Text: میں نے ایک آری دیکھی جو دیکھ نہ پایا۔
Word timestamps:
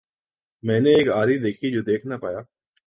میں 0.63 0.79
نے 0.79 0.91
ایک 0.93 1.09
آری 1.11 1.37
دیکھی 1.37 1.71
جو 1.71 1.81
دیکھ 1.81 2.05
نہ 2.07 2.15
پایا۔ 2.21 2.39